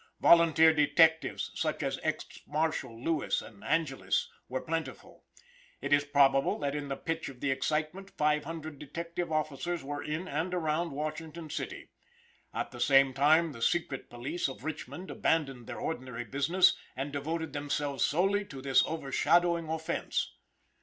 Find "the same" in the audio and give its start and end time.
12.71-13.13